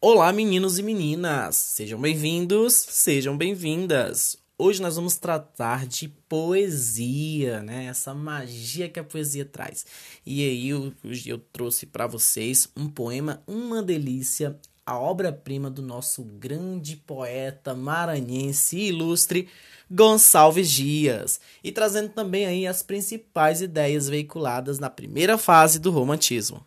Olá, 0.00 0.32
meninos 0.32 0.78
e 0.78 0.82
meninas! 0.84 1.56
Sejam 1.56 2.00
bem-vindos, 2.00 2.72
sejam 2.72 3.36
bem-vindas! 3.36 4.36
Hoje 4.56 4.80
nós 4.80 4.94
vamos 4.94 5.16
tratar 5.16 5.88
de 5.88 6.06
poesia, 6.28 7.64
né? 7.64 7.86
Essa 7.86 8.14
magia 8.14 8.88
que 8.88 9.00
a 9.00 9.04
poesia 9.04 9.44
traz. 9.44 9.84
E 10.24 10.48
aí 10.48 10.68
eu, 10.68 10.92
eu 11.26 11.38
trouxe 11.52 11.84
para 11.84 12.06
vocês 12.06 12.68
um 12.76 12.88
poema, 12.88 13.42
uma 13.44 13.82
delícia, 13.82 14.56
a 14.86 14.96
obra-prima 14.96 15.68
do 15.68 15.82
nosso 15.82 16.22
grande 16.22 16.94
poeta 16.94 17.74
maranhense 17.74 18.78
e 18.78 18.88
ilustre 18.90 19.48
Gonçalves 19.90 20.70
Dias, 20.70 21.40
e 21.64 21.72
trazendo 21.72 22.10
também 22.10 22.46
aí 22.46 22.68
as 22.68 22.84
principais 22.84 23.60
ideias 23.60 24.08
veiculadas 24.08 24.78
na 24.78 24.88
primeira 24.88 25.36
fase 25.36 25.80
do 25.80 25.90
romantismo. 25.90 26.64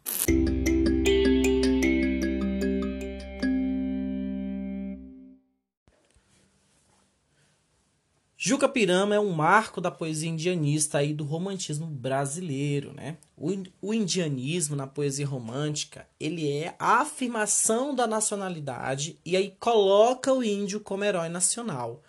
Juca 8.44 8.68
Pirama 8.68 9.13
é 9.13 9.20
um 9.20 9.30
marco 9.30 9.80
da 9.80 9.91
poesia 9.91 10.27
indianista 10.27 11.04
e 11.04 11.13
do 11.13 11.23
romantismo 11.23 11.86
brasileiro, 11.86 12.91
né? 12.91 13.17
O, 13.38 13.94
indianismo 13.94 14.76
na 14.76 14.88
poesia 14.88 15.27
romântica, 15.27 16.08
ele 16.20 16.52
é 16.52 16.76
a 16.80 17.02
afirmação 17.02 17.94
da 17.94 18.08
nacionalidade 18.08 19.20
e 19.23 19.38
aí 19.38 19.55
coloca 19.59 20.34
o 20.34 20.44
índio 20.44 20.80
como 20.80 21.04
herói 21.04 21.30
nacional. 21.30 22.02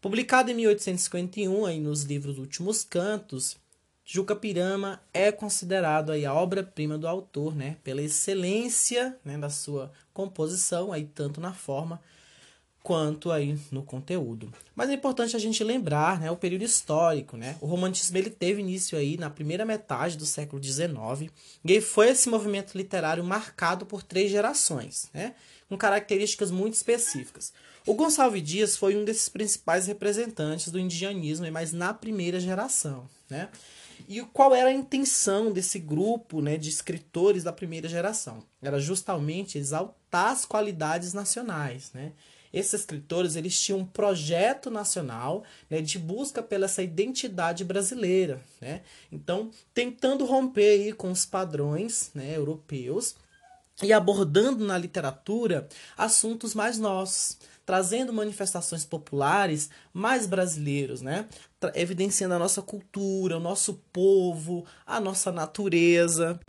Publicado 0.00 0.48
em 0.48 0.54
1851 0.54 1.66
aí 1.66 1.80
nos 1.80 2.04
livros 2.04 2.38
Últimos 2.38 2.84
Cantos, 2.84 3.56
Juca 4.04 4.36
Pirama 4.36 5.02
é 5.12 5.32
considerado 5.32 6.12
aí 6.12 6.24
a 6.24 6.32
obra-prima 6.32 6.96
do 6.96 7.08
autor, 7.08 7.56
né? 7.56 7.78
Pela 7.82 8.00
excelência 8.00 9.18
né, 9.24 9.36
da 9.36 9.50
sua 9.50 9.90
composição, 10.14 10.92
aí 10.92 11.04
tanto 11.04 11.40
na 11.40 11.52
forma 11.52 12.00
quanto 12.82 13.30
aí 13.30 13.58
no 13.70 13.82
conteúdo. 13.82 14.52
Mas 14.74 14.88
é 14.88 14.94
importante 14.94 15.36
a 15.36 15.38
gente 15.38 15.62
lembrar, 15.62 16.20
né, 16.20 16.30
o 16.30 16.36
período 16.36 16.62
histórico, 16.64 17.36
né? 17.36 17.56
O 17.60 17.66
romantismo 17.66 18.16
ele 18.16 18.30
teve 18.30 18.60
início 18.60 18.96
aí 18.96 19.16
na 19.16 19.28
primeira 19.28 19.64
metade 19.64 20.16
do 20.16 20.24
século 20.24 20.62
XIX 20.62 21.30
e 21.64 21.80
foi 21.80 22.08
esse 22.08 22.28
movimento 22.28 22.76
literário 22.76 23.22
marcado 23.22 23.84
por 23.84 24.02
três 24.02 24.30
gerações, 24.30 25.08
né? 25.12 25.34
Com 25.68 25.76
características 25.76 26.50
muito 26.50 26.74
específicas. 26.74 27.52
O 27.86 27.94
Gonçalves 27.94 28.42
Dias 28.42 28.76
foi 28.76 28.96
um 28.96 29.04
desses 29.04 29.28
principais 29.28 29.86
representantes 29.86 30.70
do 30.70 30.78
indianismo, 30.78 31.50
mas 31.50 31.72
na 31.72 31.92
primeira 31.92 32.40
geração, 32.40 33.08
né? 33.28 33.48
E 34.06 34.22
qual 34.22 34.54
era 34.54 34.68
a 34.68 34.72
intenção 34.72 35.52
desse 35.52 35.78
grupo 35.78 36.40
né, 36.40 36.56
de 36.56 36.68
escritores 36.68 37.42
da 37.42 37.52
primeira 37.52 37.88
geração? 37.88 38.42
Era 38.62 38.78
justamente 38.78 39.58
exaltar 39.58 40.32
as 40.32 40.44
qualidades 40.44 41.12
nacionais, 41.12 41.90
né? 41.92 42.12
Esses 42.52 42.74
escritores 42.80 43.36
eles 43.36 43.60
tinham 43.60 43.80
um 43.80 43.84
projeto 43.84 44.70
nacional 44.70 45.44
né, 45.68 45.80
de 45.80 45.98
busca 45.98 46.42
pela 46.42 46.64
essa 46.64 46.82
identidade 46.82 47.64
brasileira. 47.64 48.40
Né? 48.60 48.82
Então, 49.10 49.50
tentando 49.74 50.24
romper 50.24 50.70
aí 50.70 50.92
com 50.92 51.10
os 51.10 51.24
padrões 51.24 52.10
né, 52.14 52.36
europeus 52.36 53.16
e 53.82 53.92
abordando 53.92 54.64
na 54.64 54.76
literatura 54.76 55.68
assuntos 55.96 56.54
mais 56.54 56.78
nossos, 56.78 57.38
trazendo 57.64 58.12
manifestações 58.12 58.84
populares 58.84 59.70
mais 59.92 60.26
brasileiros, 60.26 61.00
né? 61.00 61.28
evidenciando 61.74 62.34
a 62.34 62.38
nossa 62.38 62.62
cultura, 62.62 63.36
o 63.36 63.40
nosso 63.40 63.74
povo, 63.92 64.64
a 64.86 65.00
nossa 65.00 65.30
natureza, 65.30 66.40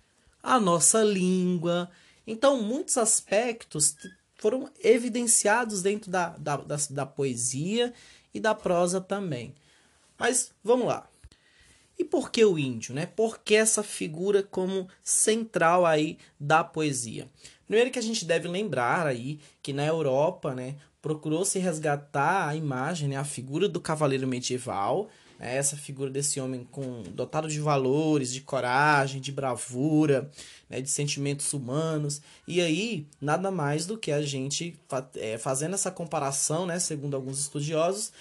a 0.41 0.59
nossa 0.59 1.03
língua. 1.03 1.89
Então, 2.25 2.61
muitos 2.61 2.97
aspectos 2.97 3.95
foram 4.39 4.69
evidenciados 4.81 5.83
dentro 5.83 6.09
da, 6.09 6.29
da, 6.29 6.57
da, 6.57 6.77
da 6.89 7.05
poesia 7.05 7.93
e 8.33 8.39
da 8.39 8.55
prosa 8.55 8.99
também. 8.99 9.53
Mas 10.17 10.51
vamos 10.63 10.87
lá. 10.87 11.07
E 11.97 12.03
por 12.05 12.31
que 12.31 12.43
o 12.45 12.57
índio, 12.57 12.95
né? 12.95 13.05
Por 13.05 13.39
que 13.39 13.53
essa 13.53 13.83
figura 13.83 14.41
como 14.41 14.87
central 15.03 15.85
aí 15.85 16.17
da 16.39 16.63
poesia? 16.63 17.29
Primeiro 17.67 17.91
que 17.91 17.99
a 17.99 18.01
gente 18.01 18.23
deve 18.23 18.47
lembrar 18.47 19.05
aí 19.05 19.39
que 19.61 19.73
na 19.73 19.85
Europa, 19.85 20.55
né, 20.55 20.75
procurou 21.01 21.43
se 21.43 21.59
resgatar 21.59 22.47
a 22.47 22.55
imagem, 22.55 23.09
né, 23.09 23.17
a 23.17 23.25
figura 23.25 23.67
do 23.67 23.81
cavaleiro 23.81 24.25
medieval, 24.25 25.09
né, 25.39 25.55
essa 25.55 25.77
figura 25.77 26.11
desse 26.11 26.39
homem 26.39 26.67
com 26.69 27.01
dotado 27.03 27.47
de 27.47 27.59
valores, 27.59 28.33
de 28.33 28.41
coragem, 28.41 29.21
de 29.21 29.31
bravura, 29.31 30.29
né, 30.69 30.81
de 30.81 30.89
sentimentos 30.89 31.53
humanos. 31.53 32.21
E 32.45 32.59
aí, 32.59 33.07
nada 33.21 33.49
mais 33.49 33.85
do 33.85 33.97
que 33.97 34.11
a 34.11 34.21
gente 34.21 34.77
é, 35.15 35.37
fazendo 35.37 35.73
essa 35.73 35.89
comparação, 35.89 36.65
né, 36.65 36.77
segundo 36.77 37.15
alguns 37.15 37.39
estudiosos, 37.39 38.11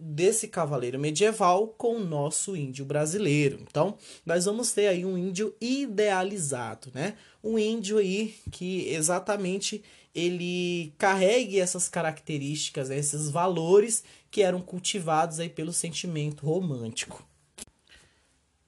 desse 0.00 0.46
cavaleiro 0.46 0.98
medieval 0.98 1.66
com 1.76 1.96
o 1.96 2.04
nosso 2.04 2.56
índio 2.56 2.84
brasileiro. 2.84 3.58
Então, 3.68 3.96
nós 4.24 4.44
vamos 4.44 4.70
ter 4.72 4.86
aí 4.86 5.04
um 5.04 5.18
índio 5.18 5.54
idealizado, 5.60 6.90
né? 6.94 7.14
Um 7.42 7.58
índio 7.58 7.98
aí 7.98 8.34
que 8.52 8.88
exatamente 8.88 9.82
ele 10.14 10.92
carregue 10.98 11.58
essas 11.58 11.88
características, 11.88 12.90
esses 12.90 13.30
valores 13.30 14.04
que 14.32 14.42
eram 14.42 14.62
cultivados 14.62 15.38
aí 15.38 15.50
pelo 15.50 15.74
sentimento 15.74 16.46
romântico. 16.46 17.22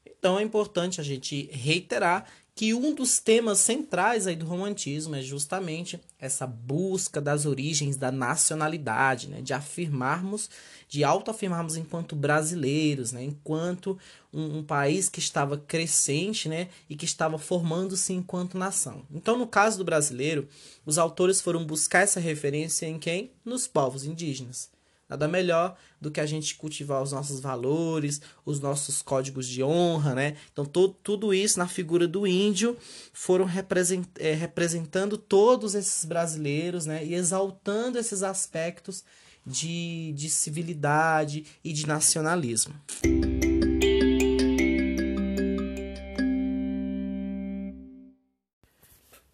Então 0.07 0.39
é 0.39 0.43
importante 0.43 1.01
a 1.01 1.05
gente 1.05 1.49
reiterar 1.51 2.27
que 2.55 2.73
um 2.73 2.95
dos 2.95 3.19
temas 3.19 3.59
centrais 3.59 4.27
aí 4.29 4.37
do 4.37 4.47
romantismo 4.47 5.17
é 5.17 5.23
justamente 5.23 5.99
essa 6.21 6.47
busca 6.47 7.21
das 7.21 7.47
origens 7.47 7.97
da 7.97 8.13
nacionalidade, 8.13 9.29
né? 9.29 9.41
de 9.41 9.53
afirmarmos, 9.53 10.49
de 10.87 11.03
autoafirmarmos 11.03 11.77
enquanto 11.77 12.15
brasileiros, 12.15 13.11
né? 13.11 13.25
enquanto 13.25 13.99
um, 14.33 14.59
um, 14.59 14.63
país 14.63 15.09
que 15.09 15.19
estava 15.19 15.57
crescente 15.57 16.49
né? 16.49 16.69
e 16.89 16.95
que 16.95 17.07
estava 17.07 17.39
formando-se 17.39 18.13
enquanto 18.13 18.57
nação. 18.57 19.03
Então, 19.11 19.37
no 19.37 19.47
caso 19.47 19.79
do 19.79 19.85
brasileiro, 19.85 20.47
os 20.87 20.97
autores 20.97 21.41
foram 21.41 21.65
buscar 21.65 22.01
essa 22.01 22.21
referência 22.21 22.87
em 22.87 22.99
quem? 22.99 23.33
Nos 23.45 23.67
povos 23.67 24.05
indígenas. 24.05 24.71
Nada 25.09 25.29
melhor 25.29 25.77
do 26.01 26.11
que 26.11 26.21
a 26.21 26.27
gente 26.27 26.55
cultivar 26.55 27.03
os 27.03 27.13
nossos 27.13 27.41
valores, 27.41 28.21
os 28.45 28.59
nossos 28.61 29.03
códigos 29.03 29.47
de 29.47 29.63
honra, 29.63 30.15
né? 30.15 30.37
Então, 30.53 30.65
to, 30.65 30.89
tudo 31.03 31.35
isso 31.35 31.59
na 31.59 31.69
figura 31.69 32.09
do 32.09 32.27
índio 32.27 32.77
foram 33.13 33.45
represent, 33.45 34.07
é, 34.19 34.33
representando 34.33 35.19
todos 35.19 35.75
esses 35.75 36.05
brasileiros, 36.05 36.87
né? 36.87 37.05
E 37.05 37.15
exaltando 37.15 37.99
esses 37.99 38.23
aspectos 38.23 39.05
de, 39.47 40.13
de 40.13 40.31
civilidade 40.31 41.45
e 41.63 41.73
de 41.73 41.87
nacionalismo. 41.87 42.75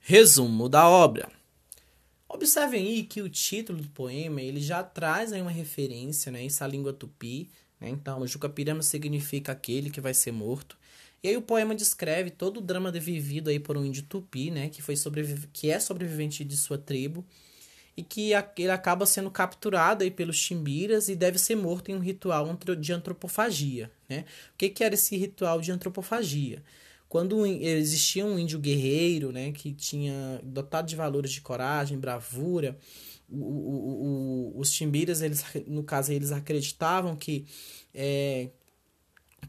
Resumo 0.00 0.68
da 0.68 0.88
obra. 0.88 1.39
Observem 2.32 2.86
aí 2.86 3.02
que 3.02 3.20
o 3.20 3.28
título 3.28 3.82
do 3.82 3.88
poema 3.88 4.40
ele 4.40 4.60
já 4.60 4.84
traz 4.84 5.32
aí 5.32 5.42
uma 5.42 5.50
referência, 5.50 6.30
né, 6.30 6.46
essa 6.46 6.64
língua 6.64 6.92
tupi, 6.92 7.50
né? 7.80 7.88
Então, 7.88 8.24
Jucapirama 8.24 8.82
significa 8.82 9.50
aquele 9.50 9.90
que 9.90 10.00
vai 10.00 10.14
ser 10.14 10.30
morto. 10.30 10.78
E 11.22 11.28
aí 11.28 11.36
o 11.36 11.42
poema 11.42 11.74
descreve 11.74 12.30
todo 12.30 12.58
o 12.58 12.60
drama 12.60 12.92
vivido 12.92 13.50
aí 13.50 13.58
por 13.58 13.76
um 13.76 13.84
índio 13.84 14.04
tupi, 14.04 14.50
né, 14.50 14.68
que 14.68 14.80
foi 14.80 14.94
sobreviv 14.96 15.48
que 15.52 15.70
é 15.70 15.80
sobrevivente 15.80 16.44
de 16.44 16.56
sua 16.56 16.78
tribo 16.78 17.26
e 17.96 18.02
que 18.02 18.30
ele 18.56 18.70
acaba 18.70 19.04
sendo 19.06 19.30
capturado 19.30 20.04
aí 20.04 20.10
pelos 20.10 20.36
chimbiras 20.36 21.08
e 21.08 21.16
deve 21.16 21.36
ser 21.36 21.56
morto 21.56 21.90
em 21.90 21.96
um 21.96 21.98
ritual 21.98 22.46
de 22.78 22.92
antropofagia, 22.92 23.90
né? 24.08 24.24
O 24.54 24.56
que 24.56 24.68
que 24.70 24.84
era 24.84 24.94
esse 24.94 25.16
ritual 25.16 25.60
de 25.60 25.72
antropofagia? 25.72 26.62
Quando 27.10 27.44
existia 27.44 28.24
um 28.24 28.38
índio 28.38 28.60
guerreiro, 28.60 29.32
né, 29.32 29.50
que 29.50 29.72
tinha 29.72 30.40
dotado 30.44 30.86
de 30.86 30.94
valores 30.94 31.32
de 31.32 31.40
coragem, 31.40 31.98
bravura, 31.98 32.78
o, 33.28 33.36
o, 33.36 34.52
o, 34.54 34.60
os 34.60 34.70
timbiras, 34.70 35.20
eles, 35.20 35.44
no 35.66 35.82
caso, 35.82 36.12
eles 36.12 36.30
acreditavam 36.30 37.16
que 37.16 37.44
é, 37.92 38.50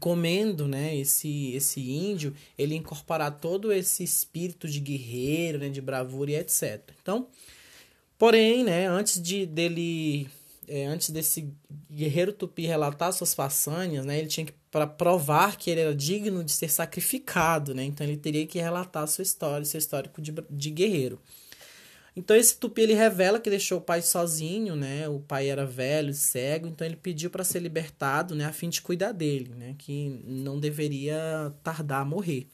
comendo 0.00 0.66
né, 0.66 0.96
esse, 0.96 1.52
esse 1.52 1.80
índio, 1.80 2.34
ele 2.58 2.74
incorporar 2.74 3.38
todo 3.38 3.72
esse 3.72 4.02
espírito 4.02 4.66
de 4.66 4.80
guerreiro, 4.80 5.58
né, 5.58 5.68
de 5.68 5.80
bravura 5.80 6.32
e 6.32 6.34
etc. 6.34 6.90
Então, 7.00 7.28
porém, 8.18 8.64
né, 8.64 8.88
antes 8.88 9.22
de 9.22 9.46
dele 9.46 10.28
é, 10.66 10.86
antes 10.86 11.10
desse 11.10 11.48
guerreiro 11.88 12.32
tupi 12.32 12.66
relatar 12.66 13.12
suas 13.12 13.34
façanhas, 13.34 14.04
né, 14.04 14.18
ele 14.18 14.26
tinha 14.26 14.46
que 14.46 14.54
para 14.72 14.86
provar 14.86 15.58
que 15.58 15.70
ele 15.70 15.82
era 15.82 15.94
digno 15.94 16.42
de 16.42 16.50
ser 16.50 16.70
sacrificado, 16.70 17.74
né? 17.74 17.84
Então 17.84 18.06
ele 18.06 18.16
teria 18.16 18.46
que 18.46 18.58
relatar 18.58 19.06
sua 19.06 19.20
história, 19.20 19.66
seu 19.66 19.78
histórico 19.78 20.22
de, 20.22 20.34
de 20.48 20.70
guerreiro. 20.70 21.20
Então 22.16 22.34
esse 22.34 22.56
tupi 22.56 22.80
ele 22.80 22.94
revela 22.94 23.38
que 23.38 23.50
deixou 23.50 23.78
o 23.78 23.82
pai 23.82 24.00
sozinho, 24.00 24.74
né? 24.74 25.06
O 25.10 25.20
pai 25.20 25.50
era 25.50 25.66
velho, 25.66 26.14
cego, 26.14 26.66
então 26.66 26.86
ele 26.86 26.96
pediu 26.96 27.28
para 27.28 27.44
ser 27.44 27.60
libertado, 27.60 28.34
né, 28.34 28.46
a 28.46 28.52
fim 28.52 28.70
de 28.70 28.80
cuidar 28.80 29.12
dele, 29.12 29.54
né, 29.56 29.74
que 29.78 30.20
não 30.24 30.58
deveria 30.58 31.52
tardar 31.62 32.00
a 32.00 32.04
morrer. 32.04 32.46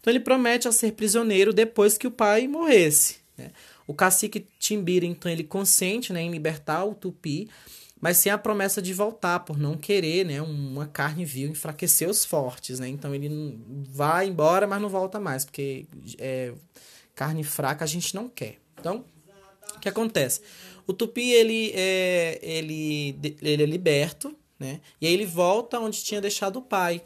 Então 0.00 0.12
ele 0.12 0.20
promete 0.20 0.66
a 0.66 0.72
ser 0.72 0.92
prisioneiro 0.92 1.52
depois 1.52 1.96
que 1.96 2.06
o 2.06 2.10
pai 2.10 2.48
morresse, 2.48 3.18
Né? 3.38 3.52
O 3.86 3.94
cacique 3.94 4.46
Timbira, 4.58 5.06
então, 5.06 5.30
ele 5.30 5.44
consente 5.44 6.12
né, 6.12 6.22
em 6.22 6.30
libertar 6.30 6.84
o 6.84 6.94
Tupi, 6.94 7.48
mas 8.00 8.16
sem 8.16 8.32
a 8.32 8.38
promessa 8.38 8.80
de 8.80 8.94
voltar, 8.94 9.40
por 9.40 9.58
não 9.58 9.76
querer, 9.76 10.24
né, 10.24 10.40
uma 10.40 10.86
carne 10.86 11.24
vil 11.24 11.50
enfraquecer 11.50 12.08
os 12.08 12.24
fortes, 12.24 12.80
né? 12.80 12.88
Então 12.88 13.14
ele 13.14 13.60
vai 13.90 14.28
embora, 14.28 14.66
mas 14.66 14.80
não 14.80 14.88
volta 14.88 15.20
mais, 15.20 15.44
porque 15.44 15.86
é, 16.18 16.52
carne 17.14 17.44
fraca 17.44 17.84
a 17.84 17.88
gente 17.88 18.14
não 18.14 18.28
quer. 18.28 18.56
Então, 18.78 19.04
o 19.76 19.80
que 19.80 19.88
acontece? 19.88 20.40
O 20.86 20.92
Tupi 20.92 21.30
ele 21.30 21.72
é, 21.74 22.38
ele, 22.42 23.18
ele 23.42 23.62
é 23.62 23.66
liberto, 23.66 24.34
né? 24.58 24.80
E 25.00 25.06
aí 25.06 25.12
ele 25.12 25.26
volta 25.26 25.78
onde 25.78 26.02
tinha 26.02 26.20
deixado 26.20 26.56
o 26.56 26.62
pai. 26.62 27.02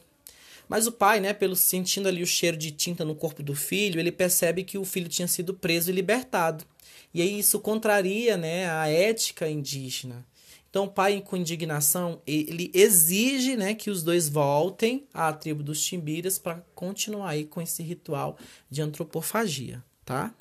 Mas 0.69 0.87
o 0.87 0.93
pai, 0.93 1.21
né, 1.21 1.33
pelo 1.33 1.55
sentindo 1.55 2.09
ali 2.09 2.23
o 2.23 2.27
cheiro 2.27 2.57
de 2.57 2.71
tinta 2.71 3.05
no 3.05 3.15
corpo 3.15 3.43
do 3.43 3.55
filho, 3.55 4.01
ele 4.01 4.11
percebe 4.11 4.65
que 4.65 4.79
o 4.79 4.85
filho 4.85 5.09
tinha 5.09 5.29
sido 5.29 5.53
preso 5.53 5.91
e 5.91 5.93
libertado. 5.93 6.65
E 7.13 7.21
aí 7.21 7.39
isso 7.39 7.61
contraria, 7.61 8.37
né, 8.37 8.71
a 8.71 8.89
ética 8.89 9.49
indígena. 9.49 10.25
Então, 10.75 10.87
o 10.87 10.91
pai, 10.91 11.23
com 11.25 11.37
indignação, 11.37 12.21
ele 12.27 12.69
exige 12.75 13.57
né, 13.57 13.75
que 13.75 13.91
os 13.91 14.03
dois 14.03 14.29
voltem 14.29 15.07
à 15.15 15.33
tribo 15.33 15.63
dos 15.63 15.81
Timbiras 15.81 16.37
para 16.37 16.65
continuar 16.75 17.29
aí 17.29 17.45
com 17.45 17.63
esse 17.63 17.81
ritual 17.81 18.37
de 18.69 18.83
antropofagia, 18.83 19.85
tá? 20.05 20.35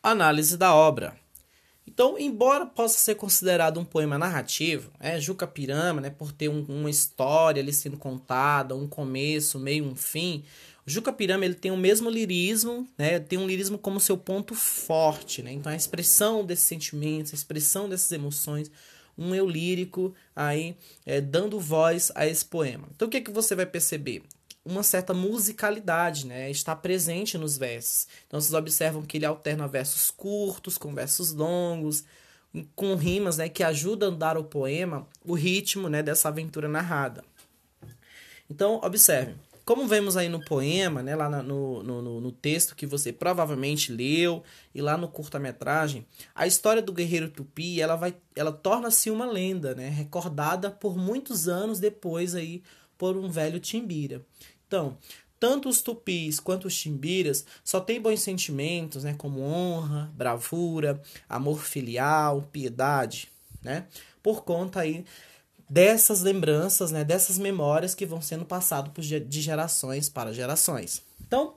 Análise 0.00 0.56
da 0.56 0.72
obra. 0.72 1.20
Então, 1.84 2.16
embora 2.16 2.64
possa 2.64 2.98
ser 2.98 3.16
considerado 3.16 3.80
um 3.80 3.84
poema 3.84 4.16
narrativo, 4.16 4.92
é, 5.00 5.20
Juca 5.20 5.46
Pirama, 5.46 6.00
né, 6.00 6.08
por 6.08 6.30
ter 6.30 6.48
um, 6.48 6.64
uma 6.68 6.88
história 6.88 7.60
ali 7.60 7.72
sendo 7.72 7.98
contada, 7.98 8.76
um 8.76 8.86
começo, 8.86 9.58
meio, 9.58 9.84
um 9.84 9.96
fim, 9.96 10.44
o 10.86 10.90
Juca 10.90 11.12
Pirama 11.12 11.44
ele 11.44 11.54
tem 11.54 11.70
o 11.70 11.76
mesmo 11.76 12.10
lirismo, 12.10 12.88
né? 12.98 13.20
Tem 13.20 13.38
um 13.38 13.46
lirismo 13.46 13.78
como 13.78 14.00
seu 14.00 14.18
ponto 14.18 14.54
forte, 14.54 15.40
né? 15.42 15.52
Então 15.52 15.70
a 15.70 15.76
expressão 15.76 16.44
desses 16.44 16.66
sentimentos, 16.66 17.32
a 17.32 17.36
expressão 17.36 17.88
dessas 17.88 18.10
emoções, 18.10 18.70
um 19.16 19.32
eu 19.34 19.48
lírico 19.48 20.12
aí 20.34 20.76
é, 21.06 21.20
dando 21.20 21.60
voz 21.60 22.10
a 22.16 22.26
esse 22.26 22.44
poema. 22.44 22.88
Então 22.94 23.06
o 23.06 23.10
que 23.10 23.18
é 23.18 23.20
que 23.20 23.30
você 23.30 23.54
vai 23.54 23.66
perceber? 23.66 24.22
Uma 24.64 24.82
certa 24.82 25.14
musicalidade, 25.14 26.26
né? 26.26 26.50
Está 26.50 26.74
presente 26.74 27.38
nos 27.38 27.56
versos. 27.56 28.08
Então 28.26 28.40
vocês 28.40 28.54
observam 28.54 29.02
que 29.02 29.18
ele 29.18 29.26
alterna 29.26 29.68
versos 29.68 30.10
curtos 30.10 30.76
com 30.76 30.92
versos 30.92 31.32
longos, 31.32 32.04
com 32.74 32.96
rimas, 32.96 33.36
né? 33.36 33.48
Que 33.48 33.62
ajudam 33.62 34.12
a 34.12 34.16
dar 34.16 34.36
ao 34.36 34.44
poema 34.44 35.06
o 35.24 35.34
ritmo, 35.34 35.88
né? 35.88 36.02
Dessa 36.02 36.28
aventura 36.28 36.68
narrada. 36.68 37.24
Então 38.50 38.80
observem. 38.82 39.36
Como 39.64 39.86
vemos 39.86 40.16
aí 40.16 40.28
no 40.28 40.44
poema, 40.44 41.02
né, 41.02 41.14
lá 41.14 41.28
no, 41.42 41.82
no, 41.82 42.20
no 42.20 42.32
texto 42.32 42.74
que 42.74 42.84
você 42.84 43.12
provavelmente 43.12 43.92
leu 43.92 44.42
e 44.74 44.82
lá 44.82 44.96
no 44.96 45.06
curta-metragem, 45.06 46.04
a 46.34 46.46
história 46.46 46.82
do 46.82 46.92
guerreiro 46.92 47.30
tupi 47.30 47.80
ela 47.80 47.94
vai, 47.94 48.14
ela 48.34 48.50
torna-se 48.50 49.08
uma 49.08 49.24
lenda, 49.24 49.74
né, 49.74 49.88
recordada 49.88 50.68
por 50.70 50.96
muitos 50.96 51.46
anos 51.48 51.78
depois 51.78 52.34
aí 52.34 52.62
por 52.98 53.16
um 53.16 53.30
velho 53.30 53.60
timbira. 53.60 54.24
Então, 54.66 54.98
tanto 55.38 55.68
os 55.68 55.80
tupis 55.80 56.40
quanto 56.40 56.66
os 56.66 56.80
timbiras 56.80 57.44
só 57.62 57.80
têm 57.80 58.00
bons 58.00 58.20
sentimentos, 58.20 59.04
né, 59.04 59.14
como 59.14 59.42
honra, 59.42 60.10
bravura, 60.14 61.00
amor 61.28 61.62
filial, 61.62 62.42
piedade, 62.50 63.28
né, 63.62 63.86
por 64.20 64.42
conta 64.42 64.80
aí 64.80 65.04
dessas 65.72 66.20
lembranças, 66.20 66.90
né, 66.90 67.02
dessas 67.02 67.38
memórias 67.38 67.94
que 67.94 68.04
vão 68.04 68.20
sendo 68.20 68.44
passadas 68.44 68.92
de 69.06 69.40
gerações 69.40 70.06
para 70.06 70.30
gerações. 70.30 71.00
Então, 71.18 71.54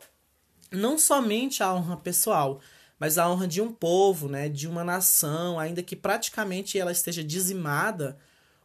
não 0.71 0.97
somente 0.97 1.61
a 1.61 1.73
honra 1.73 1.97
pessoal, 1.97 2.61
mas 2.97 3.17
a 3.17 3.29
honra 3.29 3.45
de 3.45 3.61
um 3.61 3.73
povo, 3.73 4.29
né, 4.29 4.47
de 4.47 4.69
uma 4.69 4.85
nação, 4.85 5.59
ainda 5.59 5.83
que 5.83 5.97
praticamente 5.97 6.79
ela 6.79 6.93
esteja 6.93 7.21
dizimada, 7.21 8.17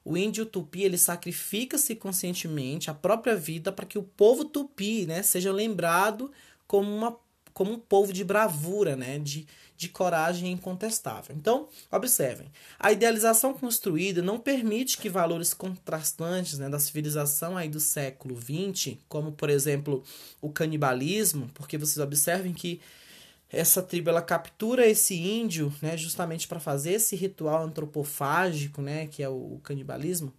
o 0.05 0.17
índio 0.17 0.47
tupi 0.47 0.85
ele 0.85 0.97
sacrifica-se 0.97 1.97
conscientemente 1.97 2.89
a 2.89 2.95
própria 2.95 3.35
vida 3.35 3.73
para 3.73 3.87
que 3.87 3.99
o 3.99 4.05
povo 4.05 4.45
tupi, 4.45 5.05
né, 5.05 5.21
seja 5.21 5.53
lembrado 5.53 6.31
como 6.65 6.95
uma 6.95 7.17
como 7.53 7.73
um 7.73 7.79
povo 7.79 8.13
de 8.13 8.25
bravura, 8.25 8.97
né, 8.97 9.19
de, 9.19 9.47
de 9.77 9.89
coragem 9.89 10.53
incontestável. 10.53 11.35
Então, 11.37 11.69
observem, 11.91 12.51
a 12.79 12.93
idealização 12.93 13.55
construída 13.55 14.23
não 14.23 14.39
permite 14.39 14.99
que 14.99 15.09
valores 15.09 15.55
contrastantes 15.55 16.59
né, 16.59 16.69
da 16.69 16.79
civilização 16.79 17.57
aí 17.57 17.69
do 17.69 17.81
século 17.81 18.39
XX, 18.39 18.97
como 19.09 19.33
por 19.33 19.51
exemplo 19.51 20.03
o 20.41 20.51
canibalismo, 20.51 21.51
porque 21.55 21.79
vocês 21.79 21.99
observem 21.99 22.53
que 22.53 22.81
essa 23.53 23.83
tribo 23.83 24.11
ela 24.11 24.23
captura 24.23 24.87
esse 24.87 25.15
índio, 25.15 25.75
né, 25.83 25.97
justamente 25.97 26.47
para 26.47 26.61
fazer 26.61 26.93
esse 26.93 27.17
ritual 27.17 27.65
antropofágico, 27.65 28.81
né, 28.81 29.07
que 29.09 29.23
é 29.23 29.29
o, 29.29 29.55
o 29.55 29.61
canibalismo. 29.63 30.33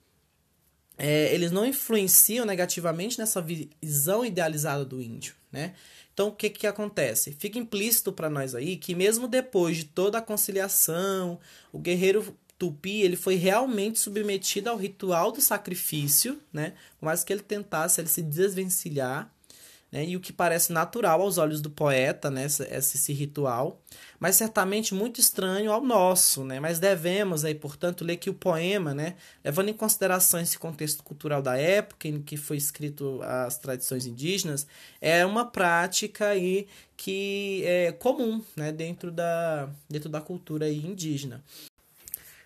É, 0.97 1.33
eles 1.33 1.51
não 1.51 1.65
influenciam 1.65 2.45
negativamente 2.45 3.17
nessa 3.17 3.41
visão 3.41 4.23
idealizada 4.23 4.85
do 4.85 5.01
índio, 5.01 5.33
né? 5.51 5.73
Então, 6.13 6.27
o 6.27 6.31
que, 6.31 6.49
que 6.49 6.67
acontece? 6.67 7.31
Fica 7.31 7.57
implícito 7.57 8.11
para 8.11 8.29
nós 8.29 8.53
aí 8.53 8.77
que, 8.77 8.93
mesmo 8.93 9.27
depois 9.27 9.77
de 9.77 9.85
toda 9.85 10.17
a 10.17 10.21
conciliação, 10.21 11.39
o 11.71 11.79
guerreiro 11.79 12.37
tupi 12.57 13.01
ele 13.01 13.15
foi 13.15 13.35
realmente 13.35 13.99
submetido 13.99 14.69
ao 14.69 14.77
ritual 14.77 15.31
do 15.31 15.41
sacrifício, 15.41 16.39
né? 16.53 16.73
Por 16.99 17.05
mais 17.05 17.23
que 17.23 17.33
ele 17.33 17.41
tentasse 17.41 17.99
ele 17.99 18.07
se 18.07 18.21
desvencilhar, 18.21 19.33
né? 19.91 20.05
E 20.05 20.15
o 20.15 20.19
que 20.21 20.31
parece 20.31 20.71
natural 20.71 21.21
aos 21.21 21.37
olhos 21.37 21.61
do 21.61 21.69
poeta, 21.69 22.31
né? 22.31 22.45
Esse, 22.45 22.63
esse, 22.63 23.13
ritual, 23.13 23.81
mas 24.19 24.35
certamente 24.37 24.93
muito 24.93 25.19
estranho 25.19 25.71
ao 25.71 25.81
nosso, 25.81 26.43
né? 26.45 26.59
Mas 26.59 26.79
devemos 26.79 27.43
aí, 27.43 27.53
portanto, 27.53 28.05
ler 28.05 28.17
que 28.17 28.29
o 28.29 28.33
poema, 28.33 28.93
né? 28.93 29.15
Levando 29.43 29.69
em 29.69 29.73
consideração 29.73 30.39
esse 30.39 30.57
contexto 30.57 31.03
cultural 31.03 31.41
da 31.41 31.57
época 31.57 32.07
em 32.07 32.21
que 32.21 32.37
foi 32.37 32.57
escrito 32.57 33.19
as 33.21 33.57
tradições 33.57 34.05
indígenas, 34.05 34.65
é 35.01 35.25
uma 35.25 35.45
prática 35.45 36.27
aí 36.27 36.67
que 36.95 37.63
é 37.65 37.91
comum, 37.91 38.41
né? 38.55 38.71
Dentro 38.71 39.11
da, 39.11 39.69
dentro 39.89 40.09
da 40.09 40.21
cultura 40.21 40.69
indígena. 40.71 41.43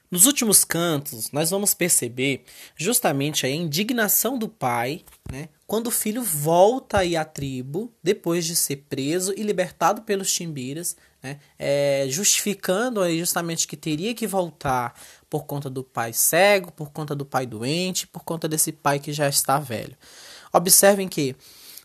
Nos 0.10 0.25
últimos 0.25 0.63
cantos, 0.63 1.31
nós 1.31 1.50
vamos 1.50 1.74
perceber 1.74 2.46
justamente 2.75 3.46
a 3.46 3.50
indignação 3.50 4.38
do 4.38 4.48
pai, 4.48 5.04
né, 5.31 5.50
quando 5.66 5.88
o 5.88 5.92
filho 5.92 6.22
volta 6.22 7.00
aí 7.00 7.16
à 7.16 7.25
tribo, 7.25 7.92
depois 8.04 8.45
de 8.45 8.56
ser 8.56 8.85
preso 8.88 9.33
e 9.35 9.42
libertado 9.42 10.04
pelos 10.04 10.31
timbiras, 10.31 10.95
né, 11.24 11.40
é, 11.57 12.06
justificando 12.07 13.02
aí 13.02 13.18
justamente 13.18 13.68
que 13.68 13.76
teria 13.76 14.14
que 14.14 14.28
voltar 14.28 14.94
por 15.28 15.45
conta 15.45 15.69
do 15.69 15.83
pai 15.83 16.14
cego, 16.14 16.71
por 16.71 16.92
conta 16.92 17.16
do 17.16 17.26
pai 17.26 17.47
doente, 17.47 18.06
por 18.06 18.24
conta 18.24 18.47
desse 18.47 18.71
pai 18.71 19.00
que 19.00 19.12
já 19.12 19.28
está 19.28 19.57
velho. 19.57 19.97
Observem 20.54 21.07
que 21.07 21.35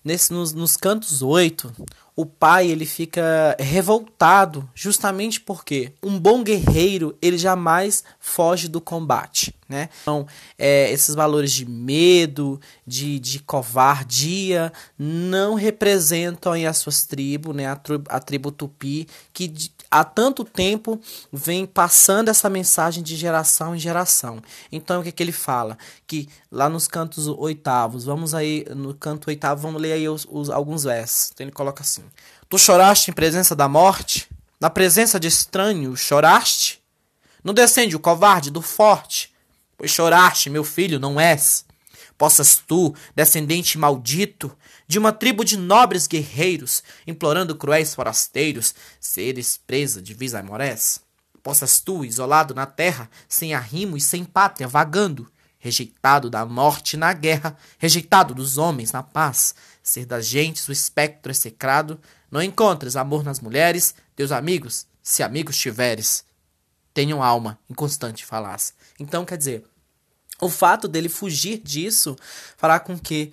nesse, 0.05 0.33
nos, 0.33 0.53
nos 0.53 0.77
cantos 0.77 1.23
8, 1.23 1.73
o 2.21 2.27
pai 2.27 2.67
ele 2.67 2.85
fica 2.85 3.57
revoltado 3.59 4.69
justamente 4.75 5.41
porque 5.41 5.95
um 6.03 6.19
bom 6.19 6.45
guerreiro 6.45 7.17
ele 7.23 7.39
jamais 7.39 8.05
foge 8.19 8.69
do 8.69 8.79
combate, 8.79 9.55
né? 9.67 9.89
Então, 10.03 10.27
é, 10.59 10.91
esses 10.93 11.15
valores 11.15 11.50
de 11.50 11.65
medo, 11.65 12.61
de, 12.87 13.19
de 13.19 13.39
covardia 13.39 14.71
não 14.99 15.55
representam 15.55 16.53
aí 16.53 16.67
as 16.67 16.77
suas 16.77 17.05
tribos, 17.05 17.57
né? 17.57 17.67
A, 17.67 17.77
tribo, 17.77 18.05
a 18.11 18.21
tribo 18.21 18.53
tupi 18.53 19.09
que 19.33 19.49
de, 19.49 19.73
há 19.91 20.05
tanto 20.05 20.45
tempo 20.45 21.00
vem 21.33 21.67
passando 21.67 22.29
essa 22.29 22.49
mensagem 22.49 23.03
de 23.03 23.17
geração 23.17 23.75
em 23.75 23.79
geração. 23.79 24.41
Então, 24.71 25.00
o 25.00 25.05
que, 25.05 25.11
que 25.11 25.23
ele 25.23 25.33
fala? 25.33 25.77
Que 26.07 26.29
lá 26.50 26.69
nos 26.69 26.87
cantos 26.87 27.27
oitavos, 27.27 28.05
vamos 28.05 28.35
aí 28.35 28.65
no 28.75 28.95
canto 28.95 29.29
oitavo, 29.29 29.62
vamos 29.62 29.83
ler 29.83 29.93
aí 29.93 30.09
os, 30.09 30.27
os 30.31 30.49
alguns 30.49 30.85
versos. 30.85 31.31
Então, 31.33 31.45
ele 31.45 31.53
coloca 31.53 31.83
assim: 31.83 32.03
Tu 32.49 32.59
choraste 32.59 33.11
em 33.11 33.14
presença 33.14 33.55
da 33.55 33.69
morte? 33.69 34.29
Na 34.61 34.69
presença 34.69 35.19
de 35.19 35.29
estranho, 35.29 35.97
choraste? 35.97 36.83
Não 37.43 37.55
descende 37.55 37.97
o 37.97 38.00
covarde 38.00 38.50
do 38.50 38.61
forte, 38.61 39.33
pois 39.76 39.90
choraste, 39.90 40.50
meu 40.50 40.64
filho, 40.64 41.00
não 41.00 41.19
és. 41.19 41.64
Possas 42.19 42.57
tu, 42.57 42.95
descendente 43.17 43.79
maldito, 43.79 44.55
de 44.87 44.99
uma 44.99 45.11
tribo 45.11 45.43
de 45.43 45.57
nobres 45.57 46.07
guerreiros, 46.07 46.83
implorando 47.07 47.57
cruéis 47.57 47.95
forasteiros, 47.95 48.75
seres 49.00 49.59
presa 49.67 50.02
de 50.02 50.12
visaimorés? 50.12 51.00
Possas 51.43 51.81
tu, 51.81 52.05
isolado 52.05 52.55
na 52.55 52.67
terra, 52.67 53.09
sem 53.26 53.55
arrimo 53.55 53.97
e 53.97 54.00
sem 54.00 54.25
pátria, 54.25 54.69
vagando, 54.69 55.31
rejeitado 55.59 56.29
da 56.29 56.45
morte 56.45 56.97
na 56.97 57.12
guerra, 57.12 57.57
rejeitado 57.79 58.35
dos 58.35 58.59
homens 58.59 58.93
na 58.93 59.02
paz, 59.02 59.55
ser 59.83 60.07
das 60.07 60.27
gentes 60.27 60.69
o 60.69 60.73
espectro 60.73 61.33
execrado, 61.33 62.01
não 62.31 62.43
encontres 62.43 62.97
amor 62.97 63.25
nas 63.25 63.41
mulheres, 63.41 63.95
teus 64.15 64.33
amigos, 64.33 64.87
se 65.03 65.23
amigos 65.23 65.57
tiveres, 65.57 66.25
tenham 66.93 67.23
alma 67.23 67.59
em 67.69 67.75
constante 67.75 68.25
falas. 68.25 68.75
Então, 68.99 69.25
quer 69.25 69.37
dizer, 69.37 69.65
o 70.41 70.49
fato 70.49 70.89
dele 70.89 71.09
fugir 71.09 71.59
disso 71.59 72.17
fará 72.57 72.79
com 72.81 72.99
que 72.99 73.33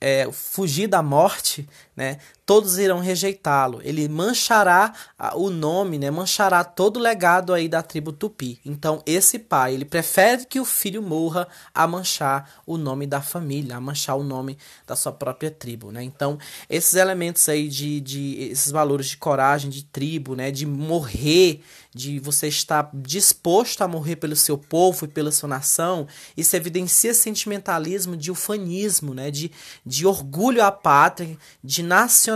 é, 0.00 0.30
fugir 0.30 0.86
da 0.86 1.02
morte, 1.02 1.68
né, 1.96 2.18
todos 2.46 2.78
irão 2.78 3.00
rejeitá-lo. 3.00 3.80
Ele 3.82 4.08
manchará 4.08 4.92
o 5.34 5.48
nome, 5.48 5.98
né, 5.98 6.10
manchará 6.10 6.62
todo 6.62 6.98
o 6.98 7.00
legado 7.00 7.52
aí 7.54 7.68
da 7.68 7.82
tribo 7.82 8.12
Tupi. 8.12 8.60
Então, 8.64 9.02
esse 9.06 9.38
pai, 9.38 9.74
ele 9.74 9.84
prefere 9.84 10.44
que 10.44 10.60
o 10.60 10.64
filho 10.64 11.02
morra 11.02 11.48
a 11.74 11.86
manchar 11.86 12.62
o 12.66 12.76
nome 12.76 13.06
da 13.06 13.22
família, 13.22 13.76
a 13.76 13.80
manchar 13.80 14.16
o 14.16 14.22
nome 14.22 14.58
da 14.86 14.94
sua 14.94 15.12
própria 15.12 15.50
tribo, 15.50 15.90
né? 15.90 16.02
Então, 16.02 16.38
esses 16.68 16.94
elementos 16.94 17.48
aí 17.48 17.68
de, 17.68 18.00
de 18.00 18.48
esses 18.50 18.70
valores 18.70 19.06
de 19.06 19.16
coragem, 19.16 19.70
de 19.70 19.84
tribo, 19.84 20.34
né, 20.34 20.50
de 20.50 20.66
morrer, 20.66 21.62
de 21.94 22.18
você 22.18 22.48
estar 22.48 22.90
disposto 22.92 23.82
a 23.82 23.88
morrer 23.88 24.16
pelo 24.16 24.36
seu 24.36 24.58
povo 24.58 25.04
e 25.04 25.08
pela 25.08 25.30
sua 25.30 25.48
nação, 25.48 26.06
isso 26.36 26.56
evidencia 26.56 27.14
sentimentalismo 27.14 28.16
de 28.16 28.30
ufanismo, 28.30 29.14
né, 29.14 29.30
de, 29.30 29.50
de 29.86 30.06
orgulho 30.06 30.62
à 30.62 30.72
pátria, 30.72 31.38
de 31.62 31.82
nacionalismo 31.82 32.33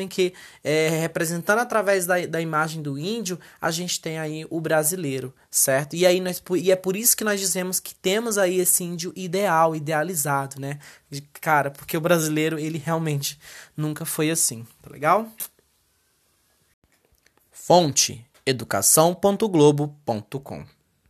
em 0.00 0.08
que, 0.08 0.32
é, 0.62 0.88
representando 0.88 1.58
através 1.58 2.06
da, 2.06 2.24
da 2.26 2.40
imagem 2.40 2.80
do 2.82 2.98
índio, 2.98 3.38
a 3.60 3.70
gente 3.70 4.00
tem 4.00 4.18
aí 4.18 4.46
o 4.50 4.60
brasileiro, 4.60 5.34
certo? 5.50 5.94
E, 5.96 6.06
aí 6.06 6.20
nós, 6.20 6.42
e 6.56 6.70
é 6.70 6.76
por 6.76 6.96
isso 6.96 7.16
que 7.16 7.24
nós 7.24 7.40
dizemos 7.40 7.80
que 7.80 7.94
temos 7.94 8.38
aí 8.38 8.58
esse 8.58 8.84
índio 8.84 9.12
ideal, 9.16 9.76
idealizado, 9.76 10.60
né? 10.60 10.78
Cara, 11.40 11.70
porque 11.70 11.96
o 11.96 12.00
brasileiro, 12.00 12.58
ele 12.58 12.78
realmente 12.78 13.38
nunca 13.76 14.04
foi 14.04 14.30
assim, 14.30 14.66
tá 14.82 14.90
legal? 14.90 15.28
Fonte 17.50 18.24
educação.globo.com 18.44 20.75